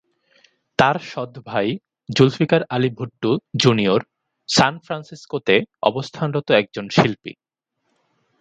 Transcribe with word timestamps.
তার 0.79 0.97
সৎ 1.03 1.33
ভাই 1.45 1.67
জুলফিকার 2.09 2.61
আলী 2.69 2.89
ভুট্টো 2.97 3.31
জুনিয়র 3.57 4.01
সান 4.49 4.73
ফ্রান্সিসকোতে 4.85 5.55
অবস্থানরত 5.81 6.47
একজন 6.51 6.85
শিল্পী। 6.89 7.33